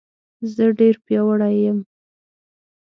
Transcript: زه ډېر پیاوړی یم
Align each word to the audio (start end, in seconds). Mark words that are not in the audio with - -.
زه 0.53 0.65
ډېر 0.79 0.95
پیاوړی 1.05 1.55
یم 1.65 1.79